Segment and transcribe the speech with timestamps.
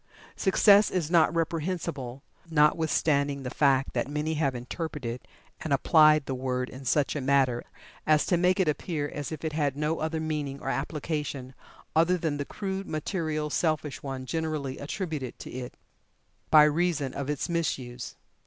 [0.35, 5.21] Success is not reprehensible, notwithstanding the fact that many have interpreted
[5.59, 7.63] and applied the word in such a matter
[8.07, 11.53] as to make it appear as if it had no other meaning or application
[11.95, 15.75] other than the crude, material selfish one generally attributed to it,
[16.49, 18.15] by reason of its misuse.